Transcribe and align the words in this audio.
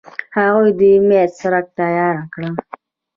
هغوی 0.37 0.69
د 0.79 0.81
امید 0.95 1.29
څرک 1.39 1.65
تیاره 1.77 2.25
کړ. 2.33 2.41